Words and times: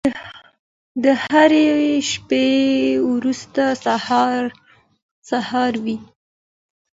د 1.03 1.05
هرې 1.25 1.69
شپې 2.09 2.47
وروسته 3.11 3.63
سهار 5.37 5.73
وي. 5.83 5.97